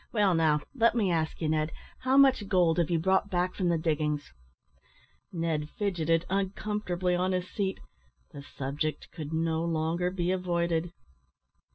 "Well, 0.11 0.33
now, 0.33 0.61
let 0.73 0.95
me 0.95 1.11
ask 1.11 1.39
you, 1.41 1.49
Ned, 1.49 1.71
how 1.99 2.17
much 2.17 2.47
gold 2.47 2.79
have 2.79 2.89
you 2.89 2.97
brought 2.97 3.29
back 3.29 3.53
from 3.53 3.69
the 3.69 3.77
diggings?" 3.77 4.33
Ned 5.31 5.69
fidgeted 5.77 6.25
uncomfortably 6.27 7.13
on 7.13 7.33
his 7.33 7.47
seat 7.47 7.79
the 8.31 8.41
subject 8.41 9.09
could 9.11 9.31
no 9.31 9.63
longer 9.63 10.09
be 10.09 10.31
avoided. 10.31 10.91